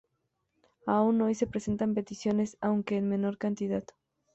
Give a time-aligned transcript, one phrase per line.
[0.87, 3.83] Aún hoy se presentan peticiones aunque en menor cantidad.